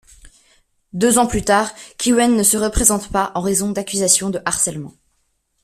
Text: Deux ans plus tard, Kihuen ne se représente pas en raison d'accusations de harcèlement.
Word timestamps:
Deux 0.93 1.19
ans 1.19 1.27
plus 1.27 1.43
tard, 1.43 1.71
Kihuen 1.99 2.35
ne 2.35 2.41
se 2.41 2.57
représente 2.57 3.11
pas 3.11 3.31
en 3.35 3.41
raison 3.41 3.69
d'accusations 3.71 4.31
de 4.31 4.41
harcèlement. 4.45 4.95